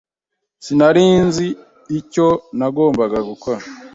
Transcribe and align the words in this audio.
Sinari 0.63 1.05
nzi 1.27 1.47
icyo 1.99 2.27
nagombaga 2.57 3.19
gukora. 3.29 3.61